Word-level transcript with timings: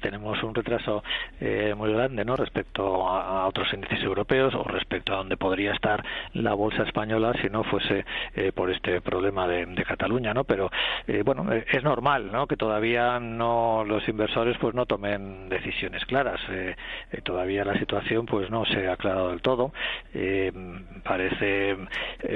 tenemos 0.00 0.42
un 0.42 0.54
retraso 0.54 1.02
eh, 1.40 1.74
muy 1.76 1.92
grande 1.92 2.24
no 2.24 2.36
respecto 2.36 3.08
a, 3.08 3.42
a, 3.42 3.46
otros 3.46 3.72
índices 3.72 4.02
europeos 4.02 4.54
o 4.54 4.64
respecto 4.64 5.12
a 5.12 5.16
donde 5.16 5.36
podría 5.36 5.72
estar 5.72 6.04
la 6.34 6.54
bolsa 6.54 6.82
española 6.82 7.32
si 7.40 7.48
no 7.48 7.64
fuese 7.64 8.04
eh, 8.34 8.52
por 8.52 8.70
este 8.70 9.00
problema 9.00 9.46
de, 9.46 9.60
Cataluña 9.90 10.34
no 10.34 10.44
pero 10.44 10.70
eh, 11.06 11.22
bueno 11.24 11.52
eh, 11.52 11.64
es 11.72 11.82
normal 11.82 12.30
no 12.30 12.46
que 12.46 12.56
todavía 12.56 13.18
no 13.18 13.84
los 13.84 14.06
inversores 14.08 14.56
pues 14.58 14.74
no 14.74 14.86
tomen 14.86 15.48
decisiones 15.48 16.04
claras. 16.06 16.40
Eh, 16.50 16.76
eh, 17.12 17.20
todavía 17.22 17.64
la 17.64 17.78
situación 17.78 18.26
pues 18.26 18.50
no 18.50 18.64
se 18.66 18.88
ha 18.88 18.92
aclarado 18.92 19.30
del 19.30 19.42
todo. 19.42 19.72
Parece 21.04 21.76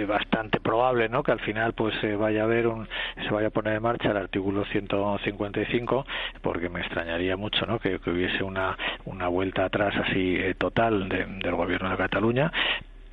bastante 0.06 0.60
probable 0.60 1.08
no 1.08 1.22
que 1.22 1.32
al 1.32 1.40
final 1.40 1.72
pues 1.74 1.94
vaya 2.18 2.44
a 2.44 2.46
ver 2.46 2.66
un 2.66 2.88
se 3.22 3.30
vaya 3.30 3.48
a 3.48 3.50
poner 3.50 3.74
en 3.76 3.82
marcha 3.82 4.10
el 4.10 4.16
artículo 4.16 4.64
155 4.66 6.06
porque 6.42 6.68
me 6.68 6.80
extrañaría 6.80 7.36
mucho 7.36 7.66
¿no? 7.66 7.78
Que, 7.78 7.98
que 7.98 8.10
hubiese 8.10 8.42
una, 8.42 8.76
una 9.04 9.28
vuelta 9.28 9.64
atrás 9.64 9.94
así 9.96 10.36
eh, 10.36 10.54
total 10.54 11.08
de, 11.08 11.26
del 11.26 11.54
gobierno 11.54 11.90
de 11.90 11.96
Cataluña, 11.96 12.52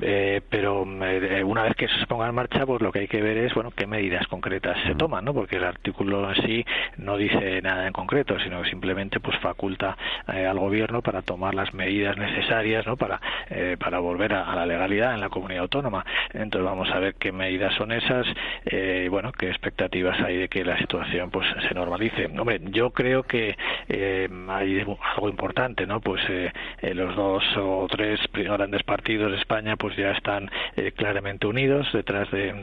eh, 0.01 0.41
pero 0.49 0.85
eh, 1.03 1.43
una 1.43 1.63
vez 1.63 1.75
que 1.75 1.85
eso 1.85 1.97
se 1.97 2.07
ponga 2.07 2.27
en 2.27 2.35
marcha, 2.35 2.65
pues 2.65 2.81
lo 2.81 2.91
que 2.91 2.99
hay 2.99 3.07
que 3.07 3.21
ver 3.21 3.37
es, 3.37 3.53
bueno, 3.53 3.71
qué 3.71 3.87
medidas 3.87 4.27
concretas 4.27 4.77
se 4.85 4.95
toman, 4.95 5.25
¿no? 5.25 5.33
Porque 5.33 5.57
el 5.57 5.63
artículo 5.63 6.29
en 6.29 6.43
sí 6.43 6.65
no 6.97 7.17
dice 7.17 7.61
nada 7.61 7.87
en 7.87 7.93
concreto, 7.93 8.39
sino 8.39 8.61
que 8.61 8.69
simplemente 8.69 9.19
pues 9.19 9.37
faculta 9.39 9.97
eh, 10.33 10.45
al 10.45 10.59
gobierno 10.59 11.01
para 11.01 11.21
tomar 11.21 11.55
las 11.55 11.73
medidas 11.73 12.17
necesarias, 12.17 12.85
¿no? 12.85 12.97
Para 12.97 13.19
eh, 13.49 13.77
para 13.79 13.99
volver 13.99 14.33
a, 14.33 14.51
a, 14.51 14.55
la 14.55 14.65
legalidad 14.65 15.13
en 15.13 15.21
la 15.21 15.29
comunidad 15.29 15.63
autónoma. 15.63 16.05
Entonces 16.33 16.65
vamos 16.65 16.89
a 16.91 16.99
ver 16.99 17.15
qué 17.15 17.31
medidas 17.31 17.73
son 17.75 17.91
esas, 17.91 18.25
eh, 18.65 19.07
bueno, 19.09 19.31
qué 19.31 19.49
expectativas 19.49 20.19
hay 20.21 20.37
de 20.37 20.49
que 20.49 20.63
la 20.63 20.77
situación 20.77 21.29
pues 21.29 21.47
se 21.67 21.73
normalice. 21.73 22.25
Hombre, 22.25 22.61
yo 22.71 22.91
creo 22.91 23.23
que 23.23 23.57
eh, 23.89 24.29
hay 24.49 24.79
algo 24.79 25.29
importante, 25.29 25.85
¿no? 25.85 25.99
Pues 25.99 26.21
eh, 26.29 26.51
los 26.93 27.15
dos 27.15 27.43
o 27.57 27.87
tres 27.89 28.19
grandes 28.33 28.83
partidos 28.83 29.31
de 29.31 29.37
España, 29.37 29.75
pues 29.75 29.90
pues 29.91 29.97
ya 29.97 30.11
están 30.11 30.49
eh, 30.77 30.93
claramente 30.93 31.47
unidos 31.47 31.85
detrás 31.93 32.29
de, 32.31 32.53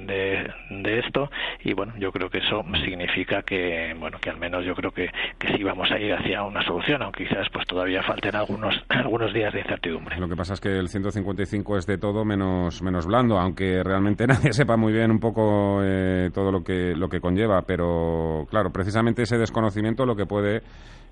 de, 0.71 0.99
esto 0.99 1.31
y 1.63 1.75
bueno 1.75 1.93
yo 1.99 2.11
creo 2.11 2.31
que 2.31 2.39
eso 2.39 2.65
significa 2.85 3.43
que 3.43 3.95
bueno 3.99 4.19
que 4.19 4.31
al 4.31 4.39
menos 4.39 4.65
yo 4.65 4.75
creo 4.75 4.91
que, 4.93 5.11
que 5.39 5.49
sí 5.55 5.63
vamos 5.63 5.91
a 5.91 5.99
ir 5.99 6.15
hacia 6.15 6.43
una 6.43 6.65
solución 6.65 7.03
aunque 7.03 7.27
quizás 7.27 7.47
pues 7.53 7.67
todavía 7.67 8.03
falten 8.03 8.35
algunos 8.35 8.75
algunos 8.89 9.35
días 9.35 9.53
de 9.53 9.61
incertidumbre 9.61 10.19
lo 10.19 10.29
que 10.29 10.37
pasa 10.37 10.55
es 10.55 10.61
que 10.61 10.71
el 10.71 10.89
155 10.89 11.77
es 11.77 11.87
de 11.87 11.99
todo 11.99 12.25
menos 12.25 12.83
menos 12.83 13.07
blando 13.07 13.39
aunque 13.39 13.83
realmente 13.85 14.27
nadie 14.27 14.53
sepa 14.53 14.79
muy 14.79 14.93
bien 14.93 15.11
un 15.11 15.21
poco 15.21 15.81
eh, 15.85 16.31
todo 16.33 16.51
lo 16.51 16.65
que 16.65 16.95
lo 16.97 17.09
que 17.09 17.21
conlleva 17.21 17.63
pero 17.63 18.47
claro 18.49 18.71
precisamente 18.71 19.23
ese 19.23 19.37
desconocimiento 19.37 20.07
lo 20.07 20.17
que 20.17 20.25
puede 20.25 20.63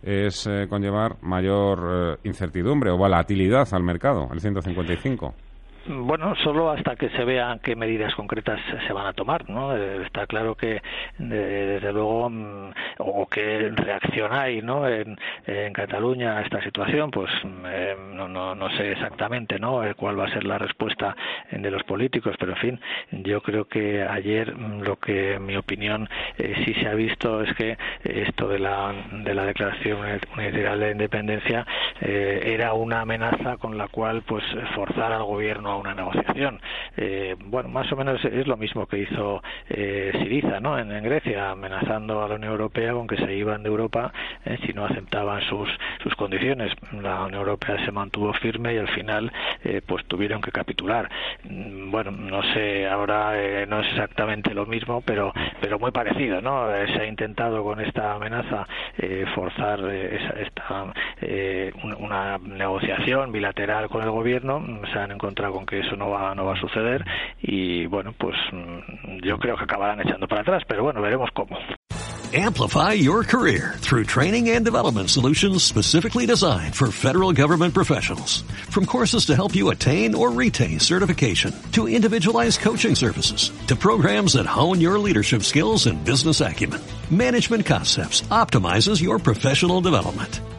es 0.02 0.46
eh, 0.46 0.66
conllevar 0.68 1.16
mayor 1.22 2.16
eh, 2.22 2.28
incertidumbre 2.28 2.90
o 2.90 2.96
volatilidad 2.96 3.66
al 3.72 3.82
mercado, 3.82 4.28
el 4.32 4.40
155. 4.40 5.34
Bueno, 5.88 6.34
solo 6.42 6.70
hasta 6.70 6.96
que 6.96 7.10
se 7.10 7.24
vean 7.24 7.60
qué 7.60 7.76
medidas 7.76 8.12
concretas 8.16 8.58
se 8.86 8.92
van 8.92 9.06
a 9.06 9.12
tomar, 9.12 9.48
¿no? 9.48 9.76
Eh, 9.76 10.04
está 10.04 10.26
claro 10.26 10.56
que, 10.56 10.82
desde 11.16 11.92
luego, 11.92 12.28
mm, 12.28 12.70
o 12.98 13.26
que 13.26 13.70
reaccionáis, 13.74 14.62
¿no? 14.62 14.88
En, 14.88 15.18
en 15.46 15.72
Cataluña 15.72 16.38
a 16.38 16.42
esta 16.42 16.62
situación, 16.62 17.10
pues 17.10 17.30
eh, 17.66 17.96
no, 18.12 18.28
no, 18.28 18.54
no 18.54 18.70
sé 18.70 18.92
exactamente, 18.92 19.58
¿no? 19.58 19.84
Eh, 19.84 19.94
cuál 19.94 20.18
va 20.18 20.26
a 20.26 20.30
ser 20.30 20.44
la 20.44 20.58
respuesta 20.58 21.16
de 21.50 21.70
los 21.70 21.82
políticos, 21.84 22.36
pero 22.38 22.52
en 22.52 22.58
fin, 22.58 22.80
yo 23.10 23.40
creo 23.42 23.66
que 23.66 24.02
ayer 24.02 24.54
mm, 24.54 24.82
lo 24.82 24.96
que, 24.96 25.34
en 25.34 25.46
mi 25.46 25.56
opinión, 25.56 26.08
eh, 26.38 26.54
sí 26.64 26.74
se 26.74 26.88
ha 26.88 26.94
visto 26.94 27.42
es 27.42 27.54
que 27.54 27.76
esto 28.04 28.48
de 28.48 28.58
la, 28.58 28.94
de 29.12 29.34
la 29.34 29.44
Declaración 29.44 29.98
Unilateral 30.34 30.80
de 30.80 30.90
Independencia 30.92 31.66
eh, 32.00 32.42
era 32.54 32.72
una 32.72 33.00
amenaza 33.00 33.56
con 33.58 33.78
la 33.78 33.88
cual, 33.88 34.22
pues, 34.22 34.44
forzar 34.74 35.12
al 35.12 35.24
gobierno 35.24 35.78
una 35.78 35.94
negociación. 35.94 36.60
Eh, 36.96 37.36
bueno, 37.46 37.68
más 37.68 37.90
o 37.92 37.96
menos 37.96 38.24
es 38.24 38.46
lo 38.46 38.56
mismo 38.56 38.86
que 38.86 38.98
hizo 38.98 39.42
eh, 39.68 40.12
Siriza 40.14 40.60
¿no? 40.60 40.78
en, 40.78 41.02
Grecia, 41.02 41.50
amenazando 41.50 42.22
a 42.22 42.28
la 42.28 42.36
Unión 42.36 42.52
Europea 42.52 42.92
con 42.92 43.06
que 43.06 43.16
se 43.16 43.34
iban 43.34 43.62
de 43.62 43.68
Europa 43.68 44.12
eh, 44.44 44.58
si 44.64 44.72
no 44.72 44.84
aceptaban 44.84 45.42
sus, 45.42 45.68
sus 46.02 46.14
condiciones. 46.14 46.72
La 46.92 47.24
Unión 47.24 47.40
Europea 47.40 47.84
se 47.84 47.92
mantuvo 47.92 48.32
firme 48.34 48.74
y 48.74 48.78
al 48.78 48.88
final 48.88 49.32
eh, 49.64 49.82
pues 49.86 50.04
tuvieron 50.06 50.40
que 50.40 50.50
capitular. 50.50 51.08
Mm, 51.44 51.90
bueno, 51.90 52.10
no 52.10 52.42
sé, 52.54 52.86
ahora 52.86 53.32
eh, 53.40 53.66
no 53.66 53.80
es 53.80 53.88
exactamente 53.88 54.54
lo 54.54 54.66
mismo, 54.66 55.00
pero, 55.02 55.32
pero 55.60 55.78
muy 55.78 55.90
parecido. 55.90 56.40
¿no? 56.40 56.74
Eh, 56.74 56.86
se 56.94 57.02
ha 57.02 57.06
intentado 57.06 57.62
con 57.62 57.80
esta 57.80 58.14
amenaza 58.14 58.66
forzar 59.34 59.80
esa, 59.90 60.30
esta, 60.40 60.94
una, 62.06 62.38
negociación 62.38 63.32
bilateral 63.32 63.88
con 63.88 64.02
el 64.02 64.10
gobierno. 64.10 64.64
Se 64.92 64.98
han 64.98 65.12
encontrado 65.12 65.52
con 65.54 65.66
que 65.66 65.80
eso 65.80 65.96
no 65.96 66.10
va, 66.10 66.34
no 66.34 66.44
va 66.44 66.54
a 66.54 66.60
suceder 66.60 67.04
y 67.42 67.86
bueno, 67.86 68.14
pues 68.18 68.36
mm, 68.52 69.24
yo 69.24 69.38
creo 69.38 69.56
que 69.56 69.64
acabarán 69.64 70.00
echando 70.00 70.26
para 70.26 70.42
atrás, 70.42 70.62
pero 70.66 70.82
bueno, 70.82 71.02
veremos 71.02 71.30
cómo. 71.34 71.56
Amplify 72.34 72.94
your 72.94 73.22
career 73.22 73.74
through 73.78 74.04
training 74.04 74.50
and 74.50 74.64
development 74.64 75.10
solutions 75.10 75.62
specifically 75.62 76.26
designed 76.26 76.74
for 76.74 76.90
federal 76.90 77.32
government 77.32 77.72
professionals. 77.72 78.42
From 78.68 78.84
courses 78.84 79.26
to 79.26 79.36
help 79.36 79.54
you 79.54 79.70
attain 79.70 80.12
or 80.14 80.32
retain 80.32 80.80
certification, 80.80 81.54
to 81.72 81.86
individualized 81.86 82.60
coaching 82.60 82.96
services, 82.96 83.52
to 83.68 83.76
programs 83.76 84.32
that 84.32 84.44
hone 84.44 84.80
your 84.80 84.98
leadership 84.98 85.44
skills 85.44 85.86
and 85.86 86.04
business 86.04 86.40
acumen, 86.40 86.80
Management 87.10 87.64
Concepts 87.64 88.22
optimizes 88.22 89.00
your 89.00 89.20
professional 89.20 89.80
development. 89.80 90.40